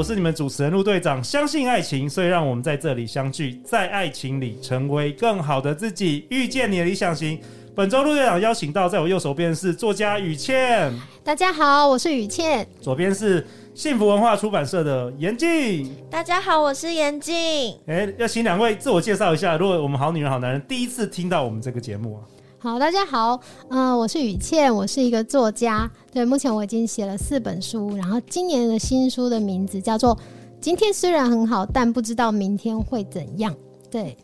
[0.00, 7.38] 我是你们主持人陆队长，相信爱情，所以让我们在这里相聚，在爱情里成为更好的自己，遇见你的理想型。
[7.76, 10.90] 本周陆队长邀请到，在我右手边是作家雨倩。
[11.22, 12.66] 大家好，我是雨倩。
[12.80, 15.94] 左边是幸福文化出版社的严静。
[16.10, 17.36] 大家好，我是严静。
[17.86, 19.58] 哎，要请两位自我介绍一下。
[19.58, 22.24] 如果我们好女人好男人第一次听到我们这个节目啊。
[22.62, 25.90] 好，大家好，嗯、呃，我是雨倩，我是一个作家。
[26.12, 30.14] 对，目前我已经写了四本书，然后今年的新书的名字叫做
[30.60, 33.50] 《今天虽然很好，但不知道明天会怎样》。
[33.90, 34.14] 对，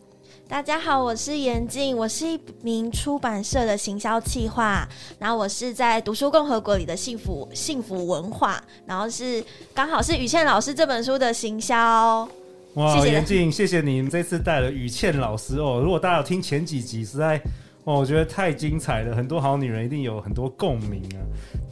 [0.46, 4.86] 大家好，我是严静，我是一名出版社的行销企划，
[5.18, 9.42] 然后我是在读书共和国里的幸福幸福文化，然后是
[9.72, 12.28] 刚好是雨倩老师这本书的行销。
[12.74, 15.80] 哇，严静，谢谢你这次带了雨倩老师哦。
[15.82, 17.40] 如果大家有听前几集，实在。
[17.86, 21.22] 哦，我觉得太精彩了，很多好女人一定有很多共鸣啊。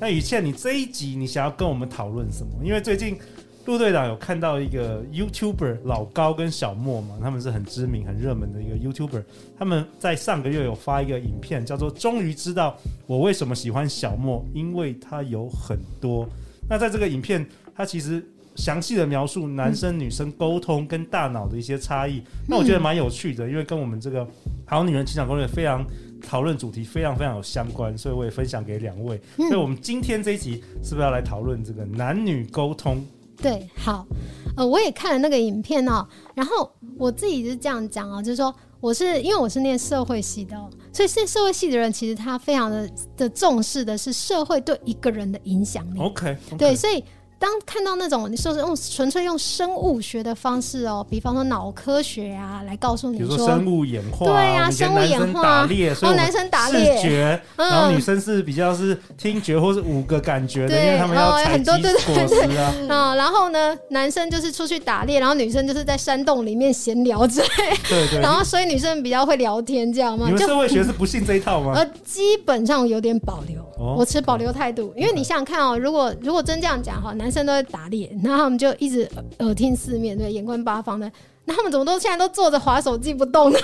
[0.01, 2.53] 那雨倩，你这一集你想要跟我们讨论什么？
[2.63, 3.19] 因为最近
[3.65, 9.25] 陆队长有看到一个 YouTuber 老高跟小莫嘛，他们是很知名、很热门的一个 YouTuber，
[9.59, 16.25] 他们在上个月有发一个影片，叫做《终于知道我为什么喜欢小莫，因为他有很多》。
[16.71, 17.45] 那在这个影片，
[17.75, 18.25] 他其实
[18.57, 24.27] 详细的描述男生女生沟通跟大脑的一些差异，那我觉得蛮有趣的，因为跟我们这个
[24.67, 25.85] 好女人情场攻略非常。
[26.27, 29.21] 讨论主题非常非常有相关，所以我也分享给两位。
[29.37, 33.05] 所以，我们今天这一集是不是要来讨论这个男女沟通？
[33.37, 34.07] 对，好，
[34.57, 36.09] 呃，我也看了那个影片哦。
[36.35, 40.57] 然后我自己是这样讲啊，就是说，我是因为我是念社会系的，
[40.95, 46.01] 所以是社会系的人，其实他非常的的重视的是社会对一个人的影响力。
[46.01, 47.05] OK，对，所以。
[47.45, 61.93] 当看到那种你说是用纯粹用生物学的方式哦，比方说脑科学啊，来告诉你说，比如说生物演化，对呀、啊，生物演化，打猎，然后男生打猎，视觉，然后女生是比较是听觉或是五个感觉的，对因为他们要采集果实啊。
[62.07, 67.49] 对对对对嗯，然后呢，男生就是出去打猎，然后女生就是在山洞里面闲聊之类。
[67.91, 68.21] 对，对对。
[68.21, 70.25] 然后所以女生比较会聊天，这样吗？
[70.29, 71.73] 你们社会学是不信这一套吗？
[71.75, 78.09] 呃，基本上有点保留，哦、我持保留态度，因为你想想看哦，如果如果真这样讲哈，男生都在打猎。
[78.23, 81.11] 然后他们就一直耳听四面，对，眼观八方的。
[81.47, 83.59] 那他们怎么都现在都坐着滑手机不动呢？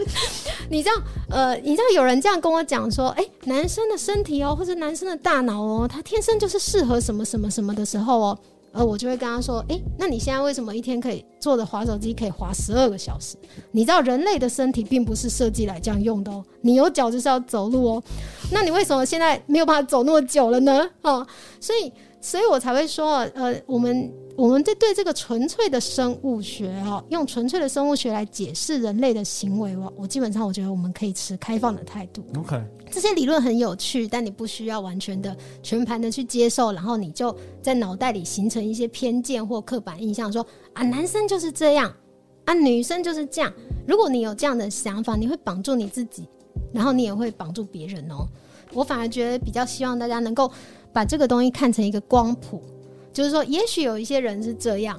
[0.70, 0.94] 你知道，
[1.28, 8.38] 呃，你知道有人这样跟我讲说，哎，男生的身体哦，或者男生的大脑哦，他天生就是适合什么什么什么的时候哦，
[8.72, 13.36] 呃，我就会跟他说，哎，那你现在为什么一天可以坐着滑手机可以滑十二个小时？
[13.72, 18.02] 你知道人类的身体并不是设计来这样用的哦，你有脚就是要走路哦，
[18.50, 20.88] 那你为什么现在没有办法走那么久了呢？
[21.02, 21.26] 哦，
[21.60, 21.92] 所以。
[22.20, 32.22] 所以我才会说，呃，我们我们在对这个纯粹的生物学哈，用纯粹的生物学来解释人类的行为，我我基本上我觉得我们可以持开放的态度。
[32.36, 41.90] OK，这些理论很有趣，但你不需要完全的全盘的去接受，然后你就在脑袋里形成一些偏见或刻板印象，说啊，男生就是这样，
[42.44, 43.50] 啊，女生就是这样。
[43.86, 46.28] 如果你有这样的想法，你会绑住你自己，
[46.70, 48.28] 然后你也会绑住别人哦。
[48.72, 50.52] 我反而觉得比较希望大家能够。
[50.92, 52.62] 把这个东西看成一个光谱，
[53.12, 54.98] 就是说，也许有一些人是这样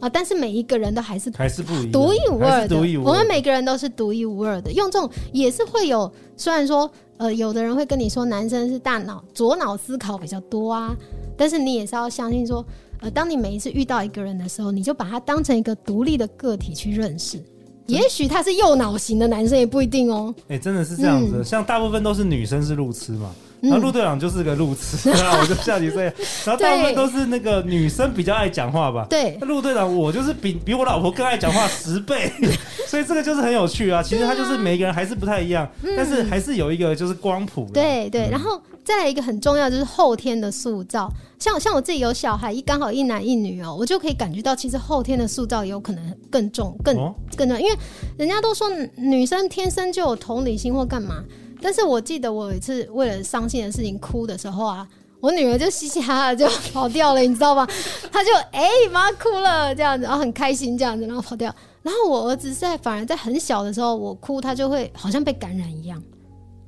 [0.00, 2.76] 啊，但是每一个人都还是还是不一样，独一无二的。
[3.04, 4.72] 我们每个人都是独一无二的。
[4.72, 10.96] 用这种也是会有，虽然说呃，有的人会跟你说男生是大脑左脑思考比较多啊，
[11.36, 12.64] 但是你也是要相信说，
[13.00, 17.40] 呃，当你每一次遇到一个人的时候，你就把他当成一个独立的个体去认识。
[17.86, 20.34] 也许他是右脑型的男生，也不一定哦。
[20.42, 23.30] 哎、欸，真的是这样子像大部分都是女生是路痴嘛。
[23.62, 26.12] 然后陆队长就是个路痴， 然后我就下去这样，
[26.44, 29.06] 然后大部分都是那个女生比较爱讲话吧？
[29.08, 32.32] 对，那陆队长我就是比比我老婆更爱讲话十倍，
[32.88, 34.02] 所以这个就是很有趣啊。
[34.02, 37.68] 其实他就是每一个人还是不太一样，但是还是有一个就是光谱。
[37.72, 46.96] 对对，然后再来一个很重要就是后天的塑造，像像我自己有小孩，一刚好一男一女哦，我就可以感觉到其实后天的塑造有可能更重、更
[47.36, 47.78] 更重要，因为
[48.16, 51.22] 人家都说女生天生就有同理心或干嘛。
[51.62, 54.86] 但是我记得我有一次为了伤心的事情哭的时候啊，
[55.20, 57.66] 我女儿就嘻嘻哈哈就跑掉了，你知道吗？
[58.10, 61.54] 她就哎妈哭了这样子，然后很开心这样子，然后跑掉。
[61.82, 66.02] 然后我儿子在反而在很小的时候，我哭他就会好像被感染一样，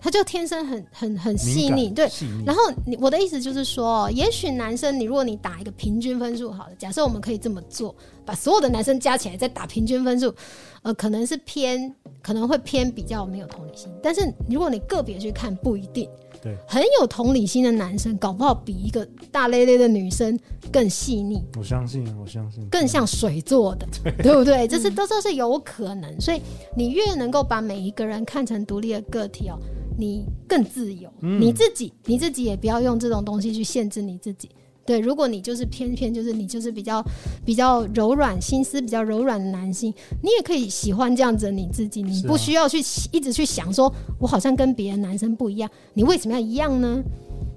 [0.05, 1.89] 他就天生很很很细腻。
[1.89, 2.07] 对，
[2.45, 10.35] 然后你我的意思就是说，也许男生你如果你打一个平均分数好了，假设我们可以这么做，把所有的男生加起来再打平均分数。
[10.83, 11.91] 呃，可能是偏，
[12.21, 16.07] 可能会偏比较没有同理心，但是如果你个别去看，不一定。
[16.43, 20.39] 对，很有同理心的男生，搞不好比一个大咧咧的女生
[20.71, 21.43] 更细腻。
[21.57, 24.69] 我相信，我相信，更像水做的，对，对不对？
[24.69, 26.21] 这是都都是有可能。
[26.21, 26.43] 所以
[26.77, 29.57] 你越能够把每一个人看成独立的个体哦，
[29.99, 31.11] 你更自由。
[31.21, 34.49] 嗯，你自己，你自己也不要用这种东西去限制你自己。
[34.87, 37.03] 对，如果你就是偏偏就是你就是比较
[37.43, 39.93] 比较柔软心思比较柔软的男性，
[40.23, 42.79] 你也可以喜欢这样子的你自己，你不需要去
[43.11, 47.03] 一直去想说，我好像跟别的男生不一样，你为什么要一样呢？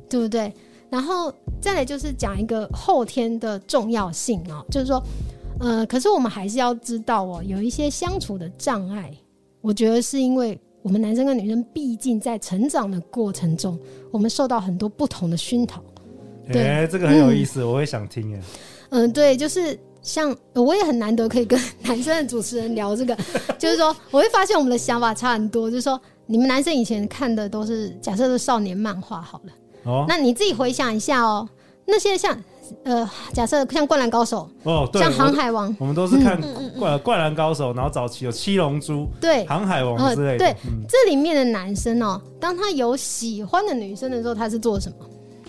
[0.10, 0.54] 对不对？
[0.90, 1.30] 然后
[1.60, 5.04] 再来就是讲一个后天的重要性哦，就是说，
[5.60, 9.14] 呃，可是我们还是要知道哦，有一些相处的障碍，
[9.60, 10.58] 我觉得是因为
[10.88, 13.78] 我们男生跟女生毕竟在成长的过程中，
[14.10, 15.84] 我们受到很多不同的熏陶。
[16.50, 18.42] 对、欸，这个很有意思，嗯、我也想听哎。
[18.92, 23.14] 嗯，对，就是像我也很难得可以跟男生的主持人聊这个，
[23.60, 25.70] 就是说我会发现我们的想法差很多。
[25.70, 29.52] 就是说，你们男生以前看的都是假设是少年漫画好了，
[29.84, 31.46] 哦，那你自己回想一下哦，
[31.84, 32.42] 那些像
[32.84, 36.40] 呃，假设像灌篮高手哦，对，像航海王我，我们都是看
[36.80, 40.46] 灌灌篮高手，然后早期有七龙珠，对，航海王之类的。
[40.46, 44.96] 呃、对，嗯、这里面的男生哦，当他有喜欢的女生的时候，他是做什么？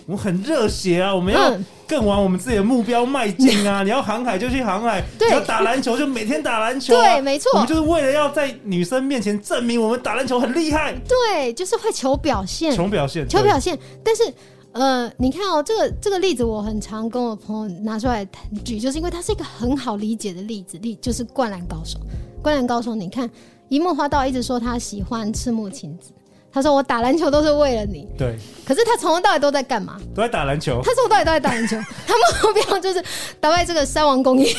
[0.05, 1.13] 我们很热血啊！
[1.13, 1.53] 我们要
[1.87, 3.83] 更往我们自己的目标迈进啊！
[3.83, 6.99] 嗯、你要航海就去航海，你要打篮球就每天打篮球、啊。
[6.99, 7.51] 对，没错。
[7.53, 10.95] 我们就是为了要在女生面前证明我们打篮球很厉害。
[11.07, 13.77] 对，就是会求表现，求表现，求表现。
[14.03, 14.23] 但是，
[14.71, 18.25] 呃，你看哦，这个这个例子我很常跟我朋友拿出来
[18.63, 21.99] 举，就是因为它是一个很好理解的例子，例就是灌篮高手。
[22.41, 23.29] 灌篮高手，你看
[23.67, 26.11] 一木花道一直说他喜欢赤木晴子。
[26.51, 28.35] 他说：“我打篮球都是为了你。”对。
[28.65, 29.99] 可是他从头到尾都在干嘛？
[30.15, 30.81] 都在打篮球。
[30.83, 31.77] 他从头到尾都在打篮球。
[32.07, 32.15] 他
[32.47, 33.03] 目标就是
[33.39, 34.51] 打败这个三王工业。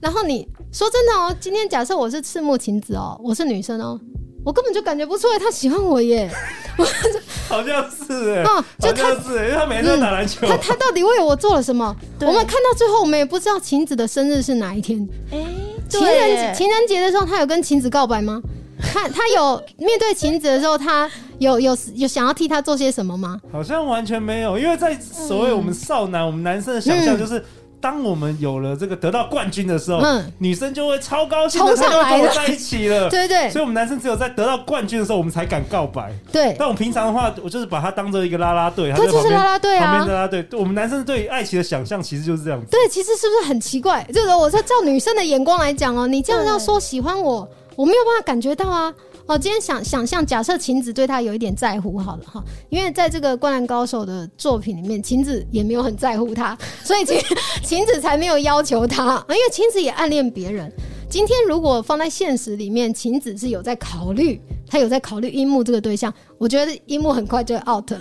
[0.00, 4.00] 然后你说真的哦，今天假设我是赤木晴子哦，我是女生哦，
[4.46, 6.30] 我根本就感觉不出来他喜欢我耶。
[7.48, 8.44] 好像是哎。
[8.44, 10.46] 嗯，就他是，因为他每天都在打篮球。
[10.46, 11.94] 他他到底为我做了什么？
[12.22, 15.04] 我们看到最后，我们也不知道晴子的生日是哪一天。
[15.32, 15.44] 哎，
[15.88, 18.40] 情人情人节的时候，他有跟晴子告白吗？
[18.94, 21.10] 他他有面对晴子的时候，他
[21.40, 23.40] 有有有想要替他做些什么吗？
[23.50, 27.44] 好像完全没有，因为在所谓我们少男、嗯、我们男生的想象，就是
[27.86, 33.06] 当我们有了这个得到冠军的时候，嗯，女生就会超高兴，冲上来跟我在一起了。
[33.08, 36.12] 对，对对，所以我们男生只有在得到冠军的时候，我们才敢告白。
[36.32, 40.44] 对，但我们平常的话，我就是把他当做一个啦啦队，他就是啦啦队啊，旁边啦啦队。
[40.50, 42.66] 我们男生对爱情的想象其实就是这样子。
[42.72, 44.04] 对，其实是不是很奇怪？
[44.12, 48.92] 就是我说照女生的眼光来讲哦，你这样要说喜欢我，我没有办法感觉到啊。
[49.26, 57.18] 哦，今天想想象，假设晴子对他有一点在乎，好了哈，因为在这个《灌篮高手》的作品里面，晴子也没有很在乎他， 所以晴
[57.64, 60.72] 晴子才没有要求他，因为晴子也暗恋别人。
[61.10, 68.00] 今天如果放在现实里面，晴子是有在考虑，他有在考虑樱木这个对象，我觉得樱木很快就会 out 了，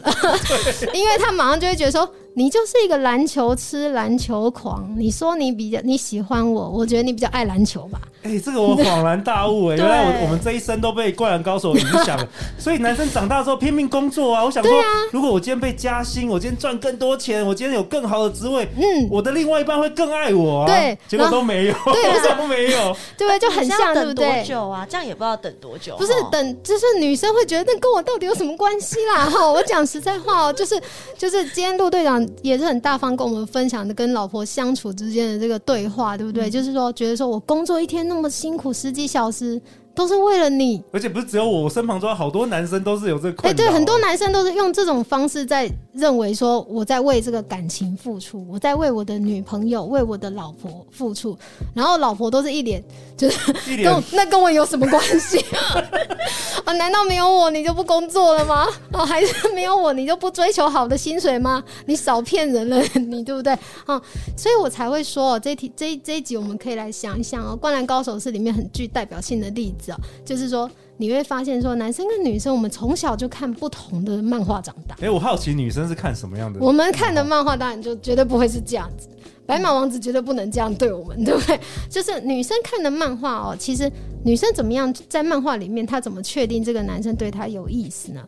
[0.94, 2.08] 因为他马上就会觉得说。
[2.38, 4.94] 你就是一个篮球痴、篮球狂。
[4.98, 8.00] 你说你比较你喜欢我，我觉得你比较爱篮球吧。
[8.24, 12.28] 哎、欸，这个我恍然大悟 哎、欸，原来我我们这一生都被灌篮高手影响了。
[12.60, 14.44] 所以男生长大之后拼命工作啊。
[14.44, 20.66] 我想说，啊、如果我今天被加薪，我今天赚更多钱，我今天有更好的职位，嗯，我的另外一半会更爱我啊。
[20.66, 23.40] 对，结果都没有，对， 都没有，对？
[23.40, 24.28] 就很像，对不对？
[24.28, 24.86] 等多久啊？
[24.90, 25.96] 这样也不知道等多久。
[25.96, 29.30] 不是等，就是女生会觉得那跟我到底有什么关系啦？
[29.30, 30.82] 哈，我讲实在话哦，就是
[31.18, 33.16] 就是今天陆队长也是很大方。
[33.16, 36.50] 跟我们分享的跟老婆相处之间的这个对话，对不对？
[36.50, 39.62] 嗯、就是说，觉得说我工作一天那么辛苦，十几小时，
[39.96, 40.84] 都是为了你。
[40.92, 43.50] 而且不是只有我，我身旁中好多男生都是有这个困扰。
[43.50, 51.38] 哎，对，很多男生都是用这种方式在认为说我在为这个感情付出，我在为我的女朋友、为我的老婆付出，
[51.74, 52.84] 然后老婆都是一脸
[53.16, 53.54] 就是
[54.12, 55.40] 那跟我有什么关系
[56.66, 56.74] 啊？
[56.74, 58.68] 难道没有我你就不工作了吗？
[58.92, 61.64] 哦，还是没有我你就不追求好的薪水吗？
[61.86, 63.54] 你少骗人了，你对不对？
[63.86, 64.02] 啊，
[64.36, 74.96] 所以我才会说这题这这一集我们可以来想一想哦，《灌篮高手》是里面很具代表性的例子啊，就是说你会发现说，男生跟女生，我们从小就看不同的漫画长大。
[74.96, 76.60] 哎、欸，我好奇女生是看什么样的？
[76.60, 79.08] 我们看的漫画当然就绝对不会是这样子，
[79.46, 81.60] 白马王子绝对不能这样对我们，对不对？
[81.90, 83.92] 就是女生看的漫画哦，其实
[84.24, 88.22] 女生怎么样在漫画里面，她怎么确定这个男生对她有意思呢？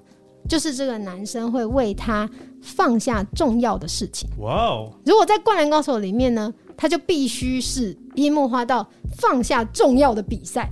[0.49, 2.29] 就是这个男生会为她
[2.61, 4.29] 放下重要的事情。
[4.39, 4.89] 哇哦！
[5.05, 8.87] 如果在《灌篮高手》里面呢，他就必须是樱木花道
[9.17, 10.71] 放下重要的比赛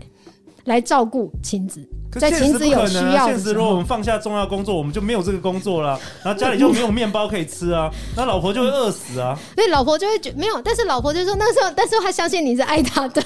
[0.65, 1.88] 来照顾亲子，
[2.19, 3.34] 在晴子有需要时。
[3.34, 9.38] 现实如果我们放下重要工作，我们就没有这个工作了，然后家里就没有面包可以吃啊，那老婆就会饿死啊。
[9.55, 13.24] 所以老婆就会觉没有，但是老婆就说那时候，但是她相信你是爱她的。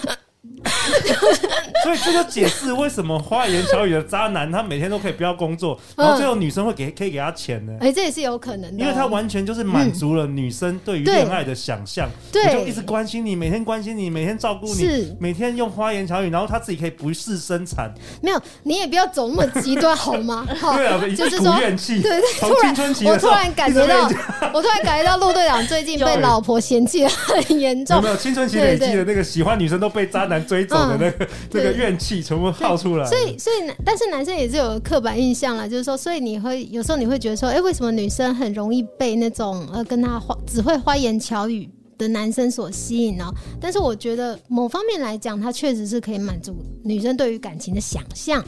[1.95, 7.73] 所以这就解释为什么花言巧语的渣男，他每天都可以不要工作， 然后最后女生会给可以给他钱呢？
[7.81, 17.91] 哎、欸，这也是有可能的，因为他完全就是满足了女生对于恋爱的想象，对，就一直关心你，每天关心你，每天照顾你，是每天用花言巧语，然后他自己可以不事生产。
[18.21, 20.45] 没有，你也不要走那么极端好吗？
[20.75, 24.09] 对啊，就是说怨气，对，从青春期我突然感觉到，
[24.53, 27.95] 我突然感觉到陆队长最近被老婆嫌弃的很严重。
[27.97, 31.27] 有没有青春期累积的那个喜欢女生都被渣男追走的那个？
[31.49, 43.25] 这个怨气全部耗出来，所以所以但是男生也是有刻板印象啦，就是说，所以你会有时候你会觉得说，哎，为什么女生很容易被那种呃跟他花只会花言巧语的男生所吸引呢？
[43.61, 48.43] 但是我觉得某方面来讲，他确实是可以满足女生对于感情的想象。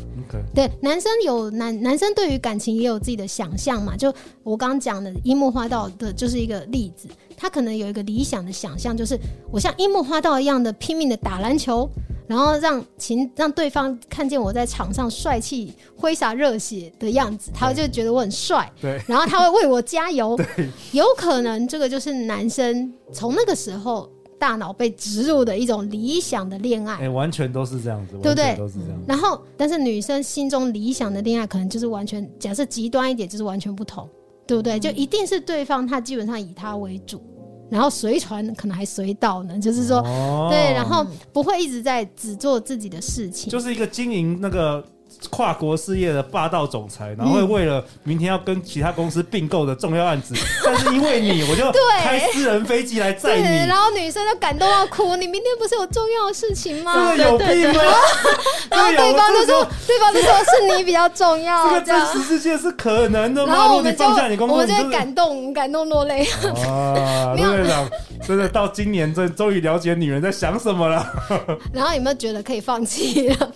[0.54, 3.96] 对，男生有男男生对于感情也有自己的想象嘛？
[3.96, 7.08] 就我刚刚讲的樱木花道的就是一个例子，
[7.38, 9.18] 他可能有一个理想的想象，就是
[9.52, 11.90] 我像樱木花道一样的拼命的打篮球。
[12.32, 18.72] 然后让情让对方看见我在场上帅气挥洒热血的样子，他就觉得我很帅。
[18.80, 20.38] 对，然后他会为我加油。
[20.56, 24.10] 对，有可能这个就是男生从那个时候
[24.40, 27.00] 大脑被植入的一种理想的恋爱。
[27.02, 28.56] 哎，完全都是这样子，对不对？
[28.56, 28.98] 都是这样。
[29.06, 34.08] 然后，但是女生心中理想的恋爱可能就是完全，假设极端一点，就是完全不同，
[34.48, 34.80] 对不对？
[34.80, 37.22] 就一定是对方他基本上以他为主。
[37.72, 40.00] 然后随传可能还随到呢，就是说，
[40.51, 44.86] 对，然后不会一直在只做自己的事情，就是一个经营那个。
[45.30, 55.15] 跨国事业的霸道总裁，然后会为了明天要跟其他公司并购的重要案子，嗯、 但是因为你，我就开私人飞机来载你，然后女生就感动到哭。
[55.15, 56.94] 你明天不是有重要的事情吗？
[57.15, 57.84] 这个有病吗？
[58.70, 61.68] 然后对方就说，对方就说是你比较重要。
[61.70, 63.53] 这个真实世界是可能的吗？
[63.53, 66.25] 然后我们就放下你工作，我们就会感动，感动落泪。
[66.68, 67.89] 啊， 陆队长，
[68.25, 71.06] 真的到今年，真终于了解女人在想什么了。
[71.74, 73.51] 然后有没有觉得可以放弃了？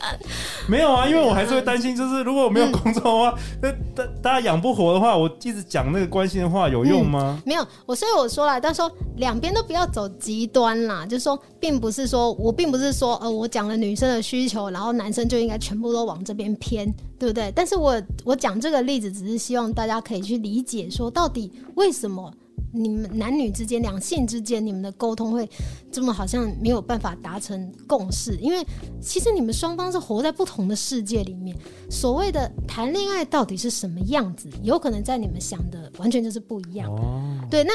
[0.68, 7.40] 没有啊，因为我还是会担心，就是如果我没有工作的话，那大大家养不活的话，我一直讲那个关心的话有用吗？
[7.40, 16.86] 嗯、没有，我所以我说了，但是说两边都不要走极端啦，就是说，并不是说我并不是说呃，我讲了女生的需求，然后男生就应该全部都往这边偏，
[17.20, 17.52] 对不对？
[17.56, 22.34] 但是我我讲这个例子，只是希望大家可以去理解，说到底为什么。
[22.76, 25.50] 你们男女之间、两性之间，你们的沟通会
[25.92, 28.36] 这么好像没有办法达成共识？
[28.38, 28.66] 因为
[29.02, 31.56] 其实你们双方是活在不同的世界里面。
[31.90, 36.92] 所谓的谈恋爱到底是什么样子，有可能在你们想的完全就是不一样。
[36.92, 37.72] 哦，对，那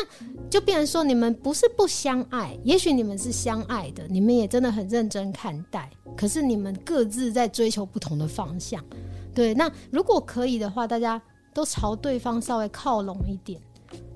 [0.50, 5.88] 就变成说你们不是不相爱，也许你们是相爱的，你们也真的很认真看待。
[6.16, 8.85] 可是你们各自在追求不同的方向。
[9.33, 11.21] 对，那如果可以的话，大家
[11.54, 13.61] 都朝对方稍微靠拢一点。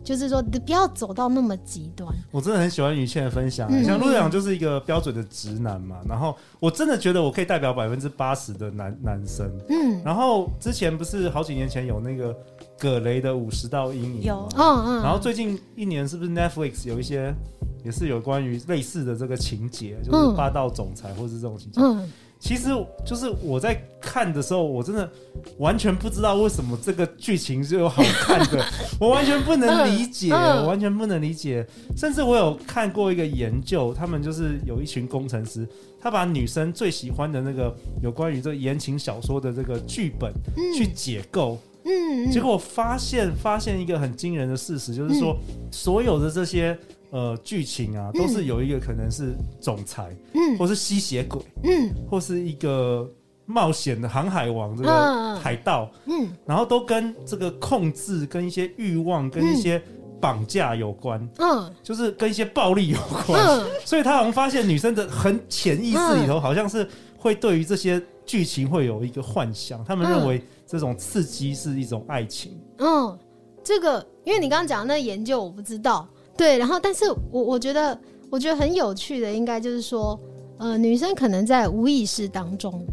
[0.03, 2.07] 就是说，你不要走到那么极端。
[2.31, 5.97] 我真的很喜欢于倩的分享，像陆队长就是一个标准的直男嘛。
[6.07, 9.51] 然后我真的觉得我可以代表百分之八十的男男生。
[9.71, 10.03] 嗯。
[10.05, 12.37] 然后之前不是好几年前有那个
[12.79, 15.03] 葛雷的五十道阴影有，嗯嗯。
[15.03, 17.35] 然后最近一年是不是 Netflix 有一些
[17.83, 21.81] 也是有关于类似的这个情节，就是霸道总裁或是这种情节。
[21.81, 22.13] 嗯。
[22.45, 22.69] 其实
[23.07, 25.11] 就是我在看的时候，我真的
[25.57, 28.63] 完全不知道为什么这个剧情是有好看的，
[29.01, 31.67] 我完全不能理解，我完全不能理解。
[31.97, 35.67] 甚至我有看过一个研究，他们就是有一群工程师，
[35.99, 40.31] 他把女生最喜欢的那个有关于这个言情小说的这个剧本
[40.77, 45.35] 去解构，嗯，结果发现发现一个很惊人的事实，就是说
[45.73, 46.79] 所有的这些。
[47.15, 53.09] 呃，剧情啊，都是有一个可能是总裁，嗯，或是吸血鬼，嗯，或是一个
[53.47, 59.81] 冒险的航海王，这个海盗，嗯，然后都跟这个控制、跟一些欲望、跟一些
[60.21, 66.85] 绑架有关，嗯，就是跟一些暴力有关，嗯，所以他好像发现女生的很潜意识里头，好像是
[67.17, 72.59] 会对于这些剧情会有一个幻想，他们认为这种刺激是一种爱情。
[72.79, 73.17] 嗯，
[73.63, 77.99] 这个因为你刚刚讲的那个研究我不知道，对，然后但是我我觉得
[78.31, 80.19] 我觉得很有趣的，应该就是说，
[80.59, 82.85] 呃，女生可能在无意识当中。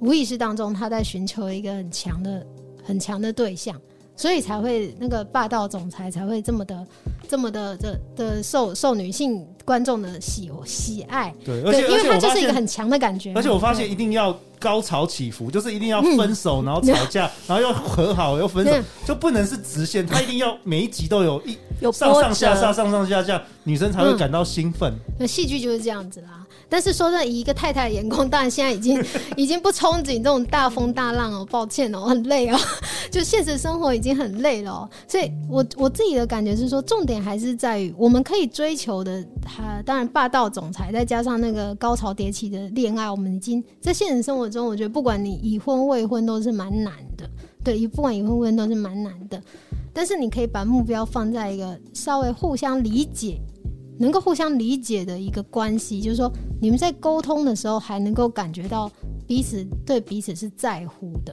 [0.00, 2.44] 无意识当中，她在寻求一个很强的、
[2.82, 3.80] 很强的对象，
[4.16, 6.86] 所以才会那个霸道总裁才会这么的、
[7.28, 11.34] 这么的的的受受女性观众的喜喜爱。
[11.44, 13.32] 对，而且因为他就是一个很强的感觉。
[13.34, 18.72] 而且我发现一定要高潮起伏，就是一定要分手，然后吵架， 然后又和好又分手，
[19.06, 24.92] 就不能是直线，他一定要每一集都有一有上上下下、上上下下，女生才会感到兴奋。
[25.18, 26.41] 那戏剧就是这样子啦。
[26.72, 28.98] 但是说在以一个太太的眼光，当然现在已经
[29.36, 32.58] 已经不憧憬这种大风大浪哦，抱歉哦，很累哦，
[33.12, 34.88] 就现实生活已经很累了哦。
[35.06, 47.28] 所以我我自己的感觉是说，重点还是在于我们可以追求的，他当然霸道总裁，再加上那个高潮迭起的恋爱，我们已经在现实生活中，我觉得不管你已婚未婚都是蛮难的，
[47.62, 49.38] 对，不管已婚未婚都是蛮难的。
[49.92, 53.38] 但是你可以把目标放在一个稍微互相理解。
[54.02, 56.28] 能够互相理解的一个关系，就是说
[56.60, 58.90] 你们在沟通的时候还能够感觉到
[59.28, 61.32] 彼此对彼此是在乎的。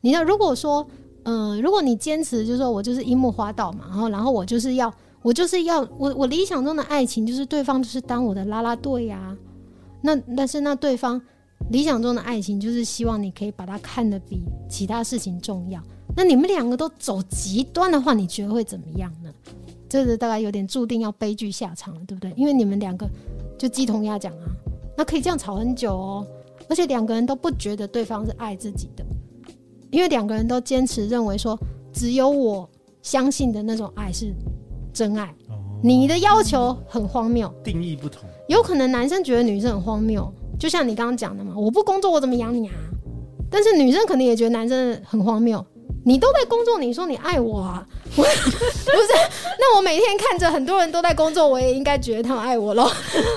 [0.00, 0.86] 你要如果说，
[1.24, 9.36] 嗯、如果你坚持就是说我就是樱木花道嘛，然后然后我就是要我就是要我我理想中的爱情就是对方就是当我的啦啦队呀，
[10.00, 11.20] 那但是那对方
[11.70, 14.40] 理想中的爱情就是希望你可以把它看得比
[14.70, 15.82] 其他事情重要。
[16.16, 19.30] 那你们两个都走极端的话，你觉得会怎么样呢？
[19.88, 22.32] 这个大概有点注定要悲剧下场了，对不对？
[22.36, 23.08] 因为你们两个
[23.58, 24.44] 就鸡同鸭讲啊，
[24.96, 26.26] 那可以这样吵很久哦。
[26.68, 29.04] 而且两个人都不觉得对方是爱自己的，
[29.90, 31.58] 因为两个人都坚持认为说，
[31.92, 32.68] 只有我
[33.00, 34.34] 相信的那种爱是
[34.92, 35.26] 真爱。
[35.48, 38.28] 哦，你的要求很荒谬，定义不同。
[38.48, 42.74] 有可能男生觉得女生很荒谬，就像你刚刚讲的嘛，我不工作我怎么养你啊？
[43.50, 45.64] 但是女生可能也觉得男生很荒谬。
[46.08, 47.86] 你都在工作，你说你爱我啊？
[48.16, 48.32] 不是，
[49.60, 52.88] 那我每天看着很多人都在工作，我也应该觉得他们爱我喽？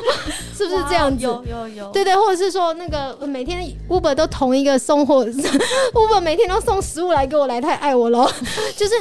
[0.55, 1.25] 是不是这样子？
[1.25, 8.25] 有有有，对对，或者是说那个每天 Uber 都同一个送货，Uber 每天都送食物来给我来，太爱我喽？
[8.77, 8.93] 就是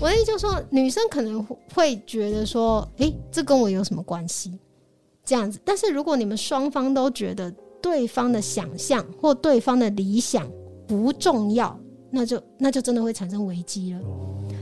[0.00, 4.58] 我的意思，就是说女生可能会觉得说，诶、欸，这跟我有什么关系？
[5.26, 7.52] 这样子，但是如果你们双方都觉得
[7.82, 10.50] 对方的想象或对方的理想
[10.88, 11.78] 不重要。
[12.10, 14.00] 那就那就真的会产生危机了。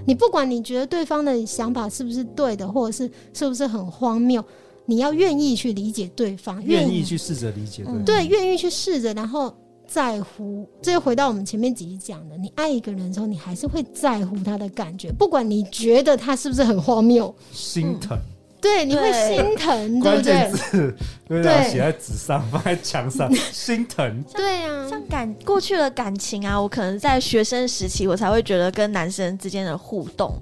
[0.07, 4.43] 你不管你觉得对方的想法是不是对的，或者是是不是很荒谬，
[4.87, 9.55] 你要愿意去理解对方，愿意去试着理解对方，对，愿意去试着，然后
[9.87, 10.67] 在乎。
[10.81, 18.17] 这就回到我们前面几集讲的，你爱一个人的时候，你还是会在乎他的感觉，不管你觉得他是不是很荒谬，心疼。
[18.17, 20.33] 嗯对，你会心疼，对不对？
[20.33, 20.97] 关键字
[21.29, 24.25] 对，写在纸上，放在墙上，心疼。
[24.35, 30.35] 对啊，像感过去的感情啊，我可能在学生时期，我才会觉得跟男生之间的互动，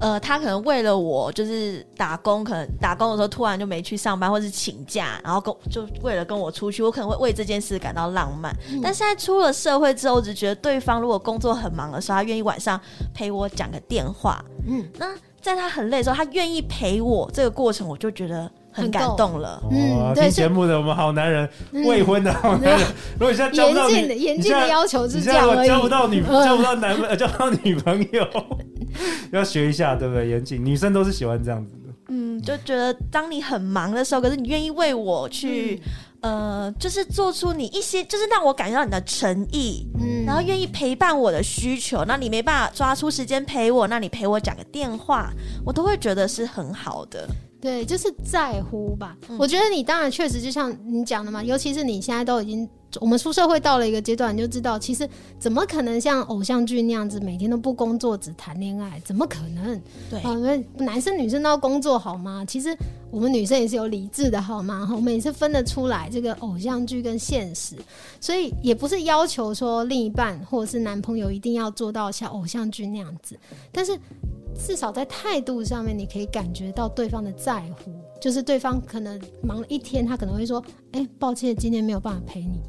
[0.00, 8.54] 呃，他可能为了我就是打工，可能打工的时候突然就没去上班，或是请假，然后跟就为了跟我出去，我可能会为这件事感到浪漫。
[8.70, 12.78] 嗯、但现在出了社会之后，我只觉得对方如果工作很忙的时候，他愿意晚上
[13.14, 15.06] 陪我讲个电话，嗯，那。
[15.42, 19.62] 在他很累的时候，他愿意陪我，这个过程我就觉得很感动了。
[19.70, 25.68] 嗯，听节目的我们好男人，未婚的好男人，如果你现在 交不到女，严禁的要求是这样而已。
[25.68, 28.26] 交不到女，交不到男朋友， 交不到女朋友，
[29.32, 30.28] 要学一下，对不对？
[30.28, 31.92] 严谨，女生都是喜欢这样子的。
[32.08, 35.82] 嗯，就觉得当你很忙的时候，可是你愿意为我去。
[36.22, 42.04] 呃，就是做出你一些，就是让我感觉到你的诚意，嗯，然后愿意陪伴我的需求。
[42.06, 45.32] 那你没办法抓出时间陪我，那你陪我讲个电话，
[45.64, 47.28] 我都会觉得是很好的。
[47.62, 49.16] 对，就是在乎吧。
[49.30, 52.68] 嗯，我觉得你当然确实就像你讲的嘛，尤其是你现在都已经。
[53.00, 59.00] 我们出社会到了一个阶段，你就知道，其实怎么可能像偶像剧那样子，每天都不工作只谈恋爱？
[59.02, 59.80] 怎么可能？
[60.10, 60.34] 对，啊，
[60.76, 62.44] 男生女生都要工作好吗？
[62.46, 62.76] 其实
[63.10, 64.86] 我们女生也是有理智的好吗？
[64.94, 67.76] 我们也是分得出来这个偶像剧跟现实，
[68.20, 73.38] 所以也不是要求说另一半或者是男朋友一定要做到像偶像剧那样子，
[73.72, 73.98] 但是
[74.54, 80.62] 至少在态度上面，你可以感觉到对方的在乎，就是对方可能忙了一天，他可能会说
[80.92, 82.60] ：“哎，抱歉，今天没有办法陪你。”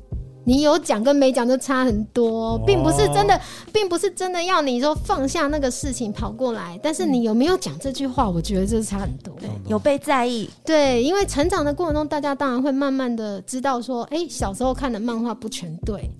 [0.45, 3.39] 你有讲跟没讲就差很多，并不是真的，
[3.71, 8.29] 并不是真的要你说放下那个事情跑过来，但是你有没有讲这句话？
[8.29, 9.33] 我觉得这是差很多。
[9.39, 10.49] 对，有被在意。
[10.65, 16.11] 对，因为成长的过程中，大家当然会慢慢的知道说，哎，小时候看的漫画不全对，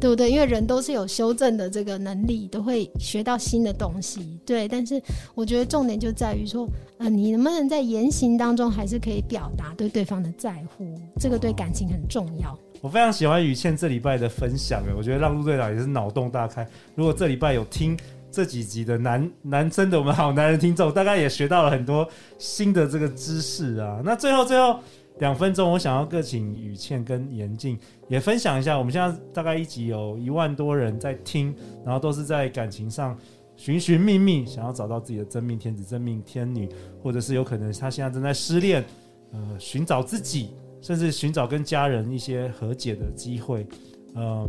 [0.00, 0.30] 对不对？
[0.30, 4.38] 因为人都是有修正的这个能力，都会学到新的东西。
[4.46, 5.00] 对，但是
[5.34, 10.84] 我觉得重点就在于说，呃，你能不能在言行当中还是可以表达对对方的在乎，
[11.18, 12.56] 这个对感情很重要。
[12.80, 16.64] 我非常喜欢雨倩这礼拜的分享，我觉得让陆队长也是脑洞大开。
[16.94, 17.98] 如果这礼拜有听
[18.30, 22.08] 这几集的男男生的我们好男人听众，大概也学到了很多
[22.38, 24.00] 新的这个知识啊。
[24.04, 24.78] 那最后最后
[25.20, 27.78] 两分钟，我想要各请雨倩跟严静
[28.08, 28.78] 也分享一下。
[28.78, 31.54] 我们现在大概一集有一万多人在听，
[31.84, 33.18] 然后都是在感情上
[33.56, 36.68] 寻寻觅觅，想要找到自己的真命天子、真命天女，
[37.02, 38.84] 或者是有可能他现在正在失恋，
[39.32, 40.50] 呃，寻找自己。
[40.80, 43.66] 甚至寻找跟家人一些和解的机会，
[44.14, 44.48] 嗯，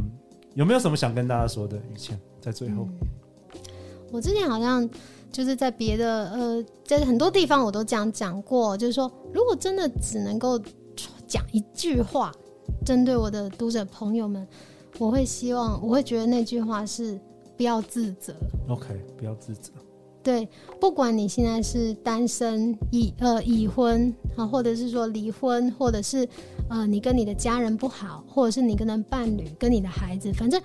[0.54, 1.76] 有没有什么想跟大家说的？
[1.76, 2.88] 雨倩，在最后，
[4.12, 4.88] 我之前好像
[5.32, 10.60] 就是在别的呃，在很多地方我都这样讲过，就是说，如果真的只能够
[11.28, 12.32] 讲一句话，
[12.86, 14.48] 针对我的读者朋友们，
[14.98, 17.20] 我会希望，我会觉得那句话是
[17.56, 18.34] 不要自责。
[18.68, 18.88] OK，
[19.18, 19.72] 不要自责。
[20.22, 20.48] 对，
[20.82, 26.28] 不管你现在是单身、已呃已婚啊，或者是说离婚，或者是
[26.70, 30.62] 呃你跟你的家人不好，或者是你跟的伴侣、跟你的孩子，反正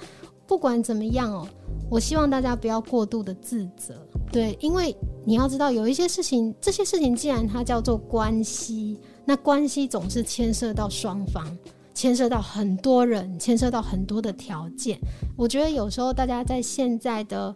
[0.46, 1.46] 不管怎么样哦，
[1.90, 3.94] 我希望大家不要过度的自责。
[4.32, 11.46] 对，因为你要知道，有一些事情，这些事情既然它叫做关系，那关系总是牵涉到双方，
[11.94, 14.98] 牵涉到很多人，牵涉到很多的条件。
[15.36, 17.54] 我觉得有时候大家在现在的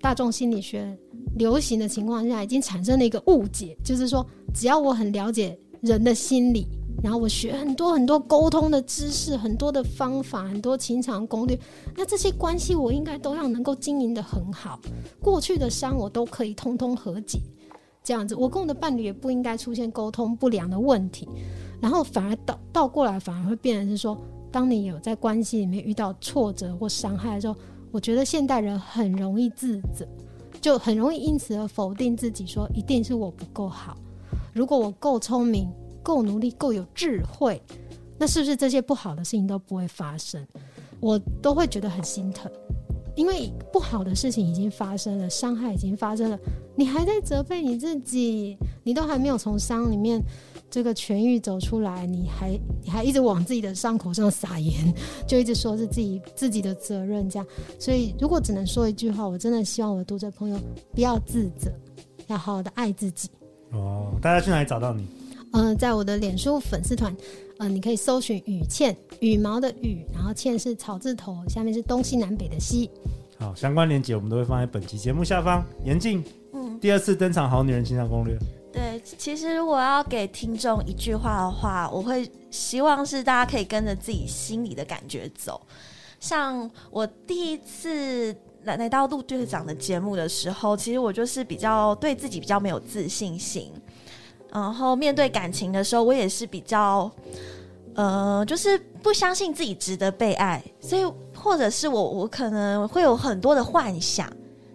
[0.00, 0.96] 大众心理学。
[1.36, 6.66] 流行的情况下，已经产生了一个误解，就是说，只要我很了解人的心理，
[7.02, 11.58] 然后我学很多很多沟通的知识，很多的方法，很多情场攻略，
[11.96, 14.78] 那这些关系我应该都要能够经营得很好，
[15.20, 17.40] 过去的伤我都可以通通和解，
[18.04, 21.28] 这样子，我跟我的伴侣也不应该出现沟通不良的问题，
[21.80, 24.16] 然后反而倒倒过来，反而会变成是说，
[24.52, 27.56] 当你有在关系里面遇到挫折或伤害的时候，
[27.90, 30.06] 我觉得现代人很容易自责。
[30.60, 33.96] 就很容易因此而否定自己，说一定是我不够好。
[34.52, 35.66] 如果我够聪明、
[36.02, 37.60] 够努力、够有智慧，
[38.18, 40.46] 那是不是这些不好的事情都不会发生？
[41.00, 42.50] 我都会觉得很心疼，
[43.14, 46.38] 因为不好的事情已经发生了，伤害已经发生了，
[46.76, 50.22] 你还在责备你自己，你都还没有从伤里面。
[50.72, 52.50] 这个痊愈走出来，你还
[52.84, 54.94] 你还一直往自己的伤口上撒盐，
[55.26, 57.48] 就一直说是自己自己的责任这样。
[57.76, 60.56] 所以如果只能说一句话，我真的希望我的读者朋友
[60.92, 61.72] 不要自责，
[62.28, 63.28] 要好好的爱自己。
[63.72, 65.04] 哦，大家去哪里找到你？
[65.52, 67.12] 嗯、呃，在我的脸书粉丝团，
[67.58, 72.90] 嗯、呃，你可以搜寻羽倩，羽毛的羽，然后倩是草字头，下面是东西南北的西。
[73.38, 75.64] 好，相关链接我们都会放在本期节目下方。
[75.84, 78.34] 严静，嗯，第二次登场，《好女人情场攻略》。
[78.72, 85.60] 对，其实如果要给听众一句话的话，我会希望是大家可以跟着自己心里的感觉走。
[86.20, 88.32] 像我第一次
[88.62, 93.72] 来来到陆队长的节目的时候，其实我就是比较对自己比较没有自信心，
[94.52, 97.10] 然后面对感情的时候，我也是比较，
[97.94, 101.04] 呃，就是不相信自己值得被爱，所以
[101.36, 104.30] 或者是我我可能会有很多的幻想。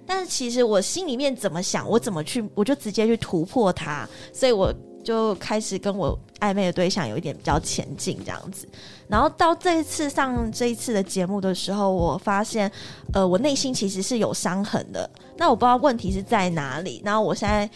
[0.07, 4.73] 但是其实我心里面怎么想，我怎么去，我就直接去突破它，所以我
[5.05, 8.67] 就开始跟我暧昧的对象有一点比较前进这样子。
[9.07, 12.69] 然后到这一次上这一次的节目的时候，我发现，
[13.13, 15.07] 呃，我内心其实是有伤痕的。
[15.37, 17.01] 那我不知道问题是在哪里。
[17.05, 17.69] 然后我现在，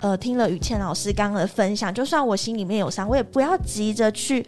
[0.00, 4.46] 呃，听了雨倩老师刚刚的分享，就算我心里面有伤，我也不要急着去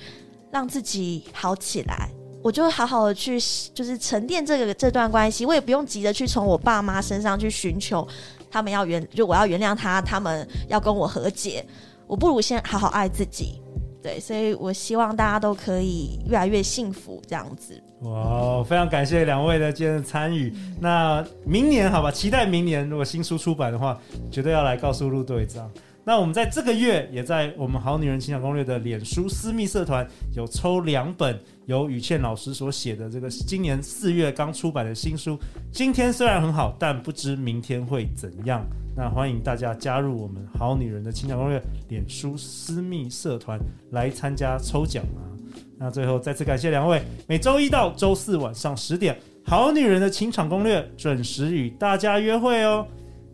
[0.53, 2.09] 让自己好起来。
[2.41, 3.37] 我就好好的去，
[3.75, 8.07] 就是沉淀这个这段关系，我也不用急着去从我爸妈身上去寻求
[8.49, 11.67] 他们要原，就我要原谅他，他们要跟我和解，
[12.09, 13.61] 我不如先好好爱自己。
[14.01, 17.83] 对，所以我希望大家都可以越来越幸福，这样子。
[18.03, 20.55] 哇，非常感谢两位的今天的参与。
[20.81, 25.69] 那明年好吧，期待明年如果新书出版的话，绝对要来告诉陆队长。
[26.09, 35.39] 那我们在这个月也在我们好女人情场攻略的脸书私密社团有抽两本由雨倩老师所写的这个今年四月刚出版的新书。
[35.71, 38.65] 今天虽然很好，但不知明天会怎样。
[38.97, 45.29] 那欢迎大家加入我们好女人的情场攻略脸书私密社团来参加抽奖啊！
[45.77, 52.87] 那最后再次感谢两位，每周一到周四晚上十点，好女人的情场攻略准时与大家约会哦。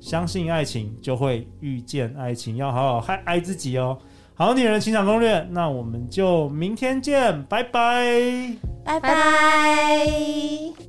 [0.05, 3.97] 相信爱情就会遇见爱情，要好好爱爱自己哦。
[4.35, 10.84] 好女人情场攻略，那我们就明天见，拜拜，拜拜。